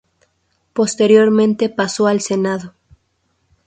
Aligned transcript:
Posteriormente 0.73 1.69
pasó 1.69 2.07
al 2.07 2.21
Senado. 2.21 2.73